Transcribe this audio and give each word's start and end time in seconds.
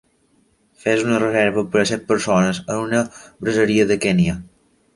Fes 0.85 1.03
una 1.09 1.19
reserva 1.23 1.65
per 1.75 1.81
a 1.81 1.85
set 1.91 2.07
persones 2.13 2.63
en 2.63 2.81
una 2.87 3.03
braseria 3.45 3.87
de 3.93 3.99
Kenya 4.07 4.39